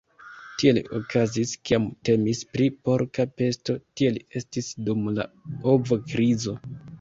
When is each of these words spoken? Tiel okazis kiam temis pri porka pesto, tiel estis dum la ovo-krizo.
Tiel 0.61 0.77
okazis 0.99 1.51
kiam 1.69 1.85
temis 2.09 2.41
pri 2.55 2.69
porka 2.89 3.27
pesto, 3.43 3.77
tiel 4.01 4.19
estis 4.41 4.71
dum 4.89 5.05
la 5.21 5.27
ovo-krizo. 5.77 6.57